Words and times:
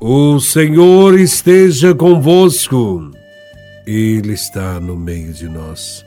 O 0.00 0.38
Senhor 0.38 1.18
esteja 1.18 1.92
convosco, 1.92 3.10
Ele 3.84 4.32
está 4.32 4.78
no 4.78 4.96
meio 4.96 5.32
de 5.32 5.48
nós. 5.48 6.04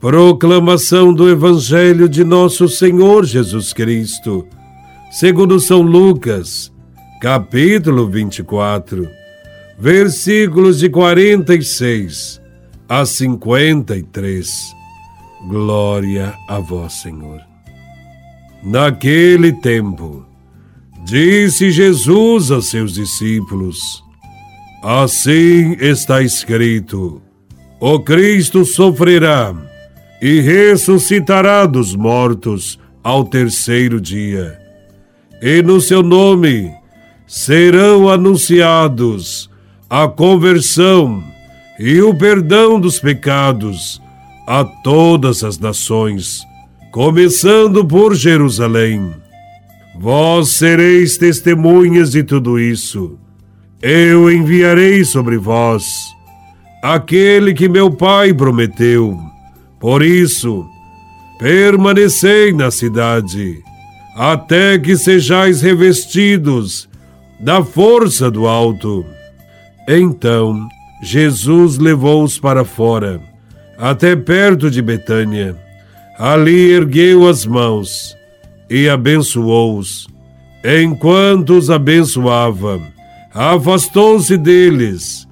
Proclamação 0.00 1.14
do 1.14 1.30
Evangelho 1.30 2.08
de 2.08 2.24
Nosso 2.24 2.68
Senhor 2.68 3.24
Jesus 3.24 3.72
Cristo, 3.72 4.44
segundo 5.12 5.60
São 5.60 5.82
Lucas, 5.82 6.72
capítulo 7.20 8.08
24, 8.08 9.08
versículos 9.78 10.80
de 10.80 10.88
46 10.88 12.40
a 12.88 13.06
53. 13.06 14.50
Glória 15.46 16.34
a 16.48 16.58
Vós, 16.58 16.94
Senhor. 16.94 17.40
Naquele 18.64 19.52
tempo, 19.52 20.33
Disse 21.04 21.70
Jesus 21.70 22.50
a 22.50 22.62
seus 22.62 22.94
discípulos: 22.94 24.02
Assim 24.82 25.76
está 25.78 26.22
escrito: 26.22 27.20
O 27.78 28.00
Cristo 28.00 28.64
sofrerá 28.64 29.54
e 30.22 30.40
ressuscitará 30.40 31.66
dos 31.66 31.94
mortos 31.94 32.78
ao 33.02 33.22
terceiro 33.22 34.00
dia. 34.00 34.58
E 35.42 35.60
no 35.60 35.78
seu 35.78 36.02
nome 36.02 36.72
serão 37.26 38.08
anunciados 38.08 39.50
a 39.90 40.08
conversão 40.08 41.22
e 41.78 42.00
o 42.00 42.14
perdão 42.14 42.80
dos 42.80 42.98
pecados 42.98 44.00
a 44.46 44.64
todas 44.64 45.44
as 45.44 45.58
nações, 45.58 46.42
começando 46.90 47.84
por 47.84 48.14
Jerusalém. 48.14 49.23
Vós 49.96 50.50
sereis 50.50 51.16
testemunhas 51.16 52.10
de 52.10 52.24
tudo 52.24 52.58
isso. 52.58 53.16
Eu 53.80 54.30
enviarei 54.30 55.04
sobre 55.04 55.36
vós 55.36 55.84
aquele 56.82 57.54
que 57.54 57.68
meu 57.68 57.90
Pai 57.90 58.34
prometeu. 58.34 59.18
Por 59.78 60.02
isso, 60.02 60.66
permanecei 61.38 62.52
na 62.52 62.70
cidade, 62.70 63.62
até 64.16 64.78
que 64.78 64.96
sejais 64.96 65.62
revestidos 65.62 66.88
da 67.40 67.62
força 67.62 68.30
do 68.30 68.46
alto. 68.46 69.04
Então, 69.88 70.66
Jesus 71.02 71.78
levou-os 71.78 72.38
para 72.38 72.64
fora, 72.64 73.20
até 73.78 74.16
perto 74.16 74.70
de 74.70 74.82
Betânia. 74.82 75.56
Ali 76.18 76.70
ergueu 76.70 77.28
as 77.28 77.44
mãos 77.44 78.16
e 78.68 78.88
abençoou-os. 78.88 80.06
Enquanto 80.64 81.58
os 81.58 81.70
abençoava, 81.70 82.80
afastou-se 83.34 84.36
deles 84.36 85.28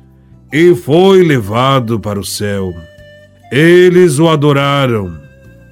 e 0.53 0.75
foi 0.75 1.23
levado 1.23 1.99
para 1.99 2.21
o 2.21 2.25
céu. 2.25 2.75
Eles 3.51 4.19
o 4.19 4.29
adoraram. 4.29 5.19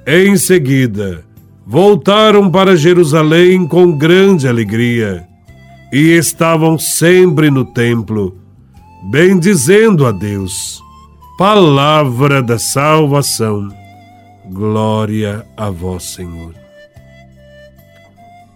Em 0.06 0.36
seguida, 0.36 1.24
voltaram 1.66 2.50
para 2.50 2.76
Jerusalém 2.76 3.66
com 3.66 3.92
grande 3.92 4.48
alegria 4.48 5.26
e 5.92 6.12
estavam 6.12 6.78
sempre 6.78 7.50
no 7.50 7.64
templo, 7.64 8.36
bendizendo 9.10 10.06
a 10.06 10.12
Deus. 10.12 10.80
Palavra 11.36 12.42
da 12.42 12.58
salvação. 12.58 13.68
Glória 14.50 15.46
a 15.56 15.70
vós, 15.70 16.04
Senhor 16.04 16.59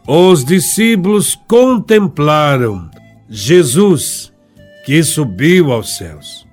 os 0.06 0.44
discípulos 0.44 1.34
contemplaram 1.48 2.90
Jesus 3.28 4.32
que 4.84 5.02
subiu 5.02 5.72
aos 5.72 5.96
céus. 5.96 6.46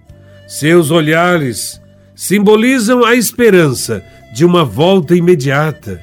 Seus 0.48 0.90
olhares 0.90 1.82
simbolizam 2.16 3.04
a 3.04 3.14
esperança 3.16 4.04
de 4.34 4.46
uma 4.46 4.64
volta 4.64 5.16
imediata, 5.16 6.00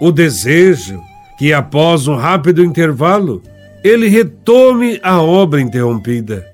o 0.00 0.12
desejo 0.12 1.00
que, 1.38 1.54
após 1.54 2.06
um 2.06 2.16
rápido 2.16 2.62
intervalo, 2.62 3.42
ele 3.82 4.08
retome 4.08 5.00
a 5.02 5.22
obra 5.22 5.60
interrompida. 5.60 6.46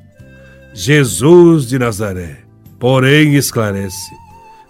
Jesus 0.73 1.67
de 1.67 1.77
Nazaré, 1.77 2.37
porém, 2.79 3.35
esclarece: 3.35 4.13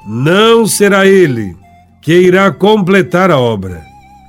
não 0.06 0.66
será 0.66 1.06
ele 1.06 1.54
que 2.00 2.14
irá 2.14 2.50
completar 2.50 3.30
a 3.30 3.38
obra 3.38 3.85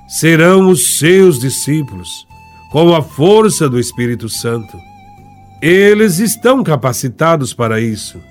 serão 0.07 0.69
os 0.69 0.97
seus 0.97 1.37
discípulos, 1.37 2.25
com 2.71 2.95
a 2.95 3.01
força 3.01 3.69
do 3.69 3.79
Espírito 3.79 4.29
Santo. 4.29 4.77
Eles 5.61 6.19
estão 6.19 6.63
capacitados 6.63 7.53
para 7.53 7.81
isso, 7.81 8.21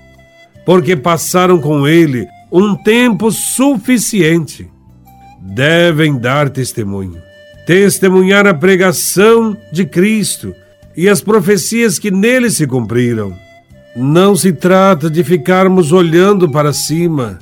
porque 0.65 0.95
passaram 0.95 1.59
com 1.59 1.87
ele 1.87 2.27
um 2.51 2.75
tempo 2.75 3.31
suficiente. 3.31 4.69
Devem 5.39 6.17
dar 6.17 6.49
testemunho, 6.49 7.21
testemunhar 7.65 8.47
a 8.47 8.53
pregação 8.53 9.55
de 9.71 9.85
Cristo 9.85 10.53
e 10.95 11.07
as 11.07 11.21
profecias 11.21 11.99
que 11.99 12.09
nele 12.09 12.49
se 12.49 12.65
cumpriram. 12.65 13.35
Não 13.95 14.35
se 14.35 14.51
trata 14.51 15.09
de 15.09 15.23
ficarmos 15.23 15.91
olhando 15.91 16.49
para 16.49 16.73
cima 16.73 17.39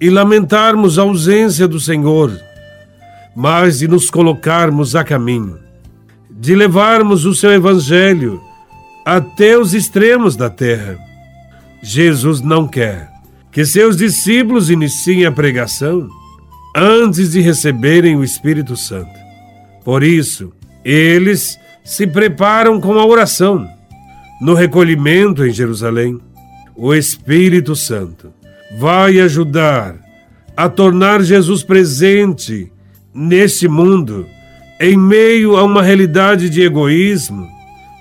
e 0.00 0.10
lamentarmos 0.10 0.98
a 0.98 1.02
ausência 1.02 1.68
do 1.68 1.78
Senhor 1.78 2.38
mas 3.34 3.78
de 3.78 3.88
nos 3.88 4.10
colocarmos 4.10 4.94
a 4.94 5.02
caminho, 5.02 5.58
de 6.30 6.54
levarmos 6.54 7.24
o 7.24 7.34
seu 7.34 7.52
Evangelho 7.52 8.40
até 9.04 9.58
os 9.58 9.74
extremos 9.74 10.36
da 10.36 10.48
terra. 10.48 10.98
Jesus 11.82 12.40
não 12.40 12.66
quer 12.66 13.10
que 13.50 13.64
seus 13.64 13.96
discípulos 13.96 14.70
iniciem 14.70 15.26
a 15.26 15.32
pregação 15.32 16.08
antes 16.74 17.32
de 17.32 17.40
receberem 17.40 18.16
o 18.16 18.24
Espírito 18.24 18.76
Santo. 18.76 19.12
Por 19.84 20.02
isso, 20.02 20.52
eles 20.84 21.58
se 21.84 22.06
preparam 22.06 22.80
com 22.80 22.98
a 22.98 23.06
oração. 23.06 23.68
No 24.40 24.54
recolhimento 24.54 25.44
em 25.44 25.52
Jerusalém, 25.52 26.18
o 26.74 26.92
Espírito 26.92 27.76
Santo 27.76 28.32
vai 28.78 29.20
ajudar 29.20 29.94
a 30.56 30.68
tornar 30.68 31.22
Jesus 31.22 31.62
presente 31.62 32.72
neste 33.14 33.68
mundo, 33.68 34.26
em 34.80 34.96
meio 34.96 35.56
a 35.56 35.62
uma 35.62 35.82
realidade 35.82 36.50
de 36.50 36.62
egoísmo, 36.62 37.48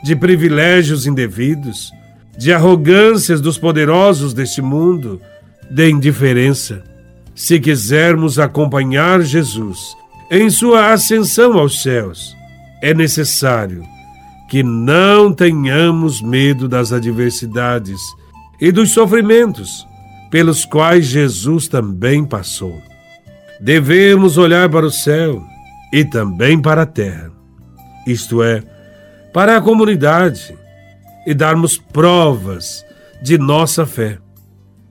de 0.03 0.15
privilégios 0.15 1.05
indevidos, 1.05 1.91
de 2.35 2.51
arrogâncias 2.51 3.39
dos 3.39 3.57
poderosos 3.57 4.33
deste 4.33 4.61
mundo, 4.61 5.21
de 5.69 5.89
indiferença. 5.89 6.83
Se 7.35 7.59
quisermos 7.59 8.39
acompanhar 8.39 9.21
Jesus 9.21 9.95
em 10.31 10.49
sua 10.49 10.91
ascensão 10.91 11.57
aos 11.59 11.83
céus, 11.83 12.35
é 12.81 12.93
necessário 12.93 13.83
que 14.49 14.63
não 14.63 15.31
tenhamos 15.33 16.21
medo 16.21 16.67
das 16.67 16.91
adversidades 16.91 17.99
e 18.59 18.71
dos 18.71 18.91
sofrimentos 18.91 19.87
pelos 20.29 20.65
quais 20.65 21.05
Jesus 21.05 21.67
também 21.67 22.25
passou 22.25 22.81
devemos 23.63 24.37
olhar 24.37 24.69
para 24.69 24.85
o 24.85 24.91
céu 24.91 25.41
e 25.91 26.03
também 26.03 26.61
para 26.61 26.81
a 26.81 26.85
terra, 26.85 27.31
isto 28.05 28.43
é, 28.43 28.61
para 29.31 29.55
a 29.55 29.61
comunidade, 29.61 30.53
e 31.25 31.33
darmos 31.33 31.77
provas 31.77 32.85
de 33.21 33.37
nossa 33.37 33.85
fé. 33.85 34.17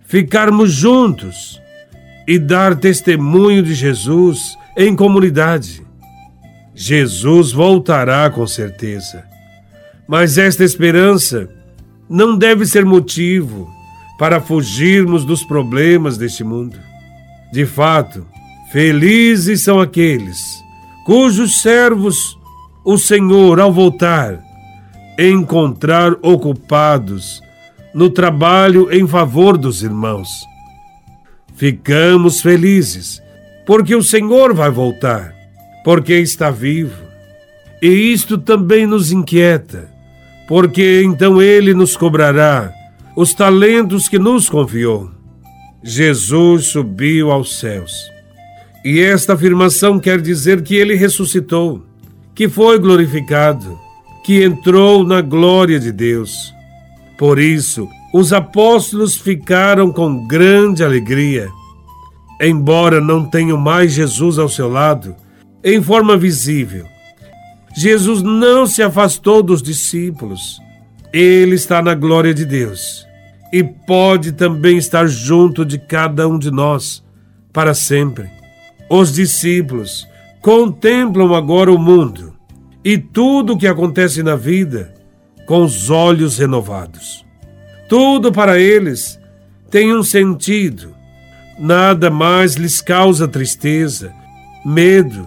Ficarmos 0.06 0.72
juntos 0.72 1.60
e 2.26 2.38
dar 2.38 2.74
testemunho 2.74 3.62
de 3.62 3.74
Jesus 3.74 4.56
em 4.74 4.96
comunidade. 4.96 5.82
Jesus 6.74 7.52
voltará 7.52 8.30
com 8.30 8.46
certeza, 8.46 9.22
mas 10.08 10.38
esta 10.38 10.64
esperança 10.64 11.46
não 12.08 12.38
deve 12.38 12.64
ser 12.64 12.86
motivo 12.86 13.70
para 14.18 14.40
fugirmos 14.40 15.26
dos 15.26 15.44
problemas 15.44 16.16
deste 16.16 16.42
mundo. 16.42 16.78
De 17.52 17.66
fato, 17.66 18.31
Felizes 18.72 19.60
são 19.60 19.78
aqueles 19.78 20.64
cujos 21.04 21.60
servos 21.60 22.38
o 22.82 22.96
Senhor, 22.96 23.60
ao 23.60 23.70
voltar, 23.70 24.42
encontrar 25.18 26.14
ocupados 26.22 27.42
no 27.94 28.08
trabalho 28.08 28.90
em 28.90 29.06
favor 29.06 29.58
dos 29.58 29.82
irmãos. 29.82 30.30
Ficamos 31.54 32.40
felizes 32.40 33.22
porque 33.66 33.94
o 33.94 34.02
Senhor 34.02 34.54
vai 34.54 34.70
voltar, 34.70 35.34
porque 35.84 36.14
está 36.14 36.50
vivo. 36.50 37.04
E 37.82 37.88
isto 37.88 38.38
também 38.38 38.86
nos 38.86 39.12
inquieta, 39.12 39.92
porque 40.48 41.02
então 41.04 41.42
ele 41.42 41.74
nos 41.74 41.94
cobrará 41.94 42.72
os 43.14 43.34
talentos 43.34 44.08
que 44.08 44.18
nos 44.18 44.48
confiou. 44.48 45.10
Jesus 45.84 46.68
subiu 46.68 47.30
aos 47.30 47.58
céus 47.60 48.11
e 48.84 49.00
esta 49.00 49.34
afirmação 49.34 50.00
quer 50.00 50.20
dizer 50.20 50.62
que 50.62 50.74
ele 50.74 50.94
ressuscitou, 50.94 51.84
que 52.34 52.48
foi 52.48 52.78
glorificado, 52.78 53.78
que 54.24 54.42
entrou 54.42 55.04
na 55.04 55.20
glória 55.20 55.78
de 55.78 55.92
Deus. 55.92 56.52
Por 57.16 57.38
isso, 57.38 57.88
os 58.12 58.32
apóstolos 58.32 59.16
ficaram 59.16 59.92
com 59.92 60.26
grande 60.26 60.82
alegria. 60.82 61.48
Embora 62.40 63.00
não 63.00 63.24
tenham 63.24 63.56
mais 63.56 63.92
Jesus 63.92 64.38
ao 64.38 64.48
seu 64.48 64.68
lado, 64.68 65.14
em 65.62 65.80
forma 65.80 66.16
visível, 66.16 66.84
Jesus 67.74 68.20
não 68.20 68.66
se 68.66 68.82
afastou 68.82 69.42
dos 69.42 69.62
discípulos. 69.62 70.60
Ele 71.12 71.54
está 71.54 71.80
na 71.80 71.94
glória 71.94 72.34
de 72.34 72.44
Deus 72.44 73.06
e 73.52 73.62
pode 73.62 74.32
também 74.32 74.76
estar 74.76 75.06
junto 75.06 75.64
de 75.64 75.78
cada 75.78 76.26
um 76.26 76.38
de 76.38 76.50
nós 76.50 77.04
para 77.52 77.74
sempre. 77.74 78.41
Os 78.94 79.10
discípulos 79.10 80.06
contemplam 80.42 81.34
agora 81.34 81.72
o 81.72 81.78
mundo 81.78 82.34
e 82.84 82.98
tudo 82.98 83.54
o 83.54 83.58
que 83.58 83.66
acontece 83.66 84.22
na 84.22 84.36
vida 84.36 84.92
com 85.46 85.64
os 85.64 85.88
olhos 85.88 86.36
renovados. 86.36 87.24
Tudo 87.88 88.30
para 88.30 88.60
eles 88.60 89.18
tem 89.70 89.96
um 89.96 90.02
sentido. 90.02 90.94
Nada 91.58 92.10
mais 92.10 92.56
lhes 92.56 92.82
causa 92.82 93.26
tristeza, 93.26 94.12
medo, 94.62 95.26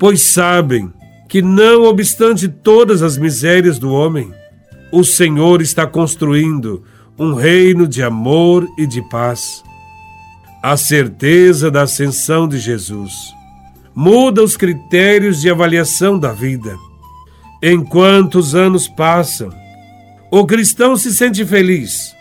pois 0.00 0.22
sabem 0.22 0.92
que, 1.28 1.40
não 1.40 1.84
obstante 1.84 2.48
todas 2.48 3.02
as 3.02 3.16
misérias 3.16 3.78
do 3.78 3.92
homem, 3.92 4.34
o 4.90 5.04
Senhor 5.04 5.62
está 5.62 5.86
construindo 5.86 6.82
um 7.16 7.34
reino 7.34 7.86
de 7.86 8.02
amor 8.02 8.66
e 8.76 8.84
de 8.84 9.00
paz. 9.08 9.62
A 10.68 10.76
certeza 10.76 11.70
da 11.70 11.82
ascensão 11.82 12.48
de 12.48 12.58
Jesus 12.58 13.12
muda 13.94 14.42
os 14.42 14.56
critérios 14.56 15.40
de 15.40 15.48
avaliação 15.48 16.18
da 16.18 16.32
vida. 16.32 16.74
Enquanto 17.62 18.40
os 18.40 18.52
anos 18.52 18.88
passam, 18.88 19.48
o 20.28 20.44
cristão 20.44 20.96
se 20.96 21.14
sente 21.14 21.44
feliz, 21.44 22.12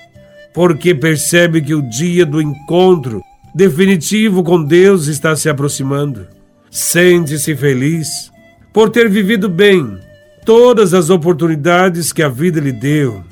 porque 0.53 0.93
percebe 0.93 1.59
que 1.59 1.73
o 1.73 1.89
dia 1.89 2.23
do 2.23 2.39
encontro 2.39 3.19
definitivo 3.55 4.43
com 4.43 4.63
Deus 4.63 5.07
está 5.07 5.35
se 5.35 5.49
aproximando. 5.49 6.27
Sente-se 6.69 7.55
feliz 7.55 8.31
por 8.71 8.91
ter 8.91 9.09
vivido 9.09 9.49
bem 9.49 9.97
todas 10.45 10.93
as 10.93 11.09
oportunidades 11.09 12.13
que 12.13 12.21
a 12.21 12.29
vida 12.29 12.59
lhe 12.59 12.71
deu. 12.71 13.23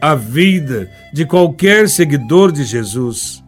A 0.00 0.16
vida 0.16 0.90
de 1.14 1.24
qualquer 1.24 1.88
seguidor 1.88 2.50
de 2.50 2.64
Jesus 2.64 3.39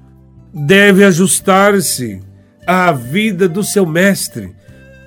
deve 0.53 1.05
ajustar-se 1.05 2.21
à 2.67 2.93
vida 2.93 3.49
do 3.49 3.65
seu 3.65 3.87
Mestre, 3.87 4.55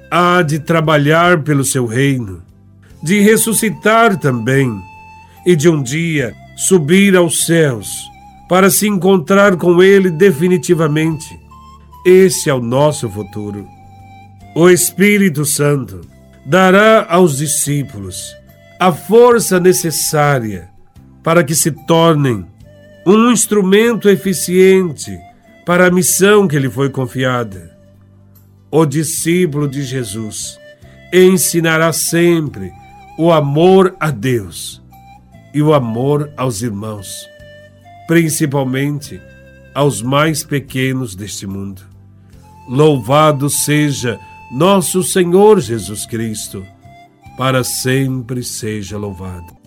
há 0.10 0.42
de 0.42 0.60
trabalhar 0.60 1.44
pelo 1.44 1.64
seu 1.64 1.86
reino, 1.86 2.42
de 3.04 3.20
ressuscitar 3.22 4.18
também 4.18 4.82
e 5.46 5.56
de 5.56 5.70
um 5.70 5.82
dia 5.82 6.34
subir 6.56 7.16
aos 7.16 7.46
céus 7.46 8.04
para 8.50 8.70
se 8.70 8.88
encontrar 8.88 9.56
com 9.56 9.82
Ele 9.84 10.10
definitivamente. 10.10 11.40
Esse 12.06 12.50
é 12.50 12.54
o 12.54 12.62
nosso 12.62 13.10
futuro. 13.10 13.68
O 14.56 14.70
Espírito 14.70 15.46
Santo 15.46 16.02
dará 16.46 17.06
aos 17.10 17.38
discípulos 17.38 18.36
a 18.80 18.92
força 18.92 19.60
necessária 19.60 20.70
para 21.24 21.44
que 21.44 21.56
se 21.56 21.72
tornem 21.72 22.46
um 23.06 23.32
instrumento 23.32 24.10
eficiente 24.10 25.18
para 25.66 25.88
a 25.88 25.92
missão 25.92 26.48
que 26.48 26.60
lhe 26.60 26.70
foi 26.70 26.90
confiada. 26.90 27.76
O 28.70 28.86
discípulo 28.86 29.68
de 29.68 29.84
Jesus 29.84 30.60
ensinará 31.12 31.92
sempre 31.92 32.72
o 33.18 33.32
amor 33.32 33.96
a 34.00 34.12
Deus 34.12 34.84
e 35.54 35.62
o 35.62 35.74
amor 35.74 36.32
aos 36.36 36.62
irmãos, 36.62 37.26
principalmente 38.08 39.20
aos 39.74 40.02
mais 40.02 40.44
pequenos 40.44 41.16
deste 41.16 41.48
mundo. 41.48 41.82
Louvado 42.68 43.50
seja 43.50 44.20
nosso 44.52 45.04
Senhor 45.04 45.60
Jesus 45.60 46.06
Cristo, 46.06 46.66
para 47.38 47.64
sempre 47.64 48.44
seja 48.44 48.98
louvado. 48.98 49.65